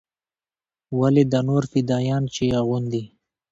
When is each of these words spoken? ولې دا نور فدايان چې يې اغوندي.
ولې 0.99 1.23
دا 1.31 1.39
نور 1.47 1.63
فدايان 1.71 2.23
چې 2.33 2.41
يې 2.49 2.55
اغوندي. 2.61 3.03